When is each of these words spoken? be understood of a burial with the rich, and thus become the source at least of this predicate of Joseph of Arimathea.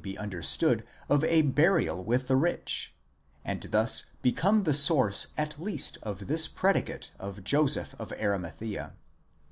be 0.00 0.16
understood 0.16 0.86
of 1.08 1.24
a 1.24 1.42
burial 1.42 2.04
with 2.04 2.28
the 2.28 2.36
rich, 2.36 2.94
and 3.44 3.62
thus 3.72 4.04
become 4.22 4.62
the 4.62 4.72
source 4.72 5.26
at 5.36 5.58
least 5.58 5.98
of 6.04 6.28
this 6.28 6.46
predicate 6.46 7.10
of 7.18 7.42
Joseph 7.42 7.96
of 7.98 8.12
Arimathea. 8.12 8.92